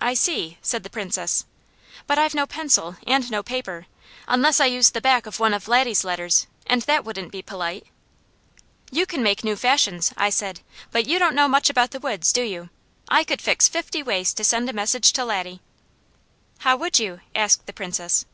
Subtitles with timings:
[0.00, 1.44] "I see," said the Princess.
[2.06, 3.86] "But I've no pencil, and no paper,
[4.28, 7.84] unless I use the back of one of Laddie's letters, and that wouldn't be polite."
[8.92, 10.60] "You can make new fashions," I said,
[10.92, 12.70] "but you don't know much about the woods, do you?
[13.08, 15.60] I could fix fifty ways to send a message to Laddie."
[16.58, 18.26] "How would you?" asked the Princess.